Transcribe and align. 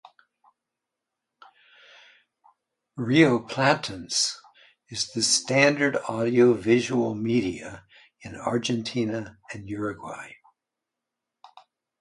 Rioplatense 2.97 4.33
is 4.89 5.11
the 5.11 5.21
standard 5.21 5.95
in 5.95 6.01
audiovisual 6.05 7.13
media 7.13 7.85
in 8.23 8.35
Argentina 8.35 9.37
and 9.53 9.69
Uruguay. 9.69 10.31